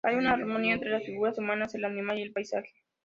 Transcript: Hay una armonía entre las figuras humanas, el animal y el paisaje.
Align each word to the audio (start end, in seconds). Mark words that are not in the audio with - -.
Hay 0.03 0.15
una 0.15 0.33
armonía 0.33 0.73
entre 0.73 0.89
las 0.89 1.05
figuras 1.05 1.37
humanas, 1.37 1.75
el 1.75 1.85
animal 1.85 2.17
y 2.17 2.23
el 2.23 2.33
paisaje. 2.33 2.73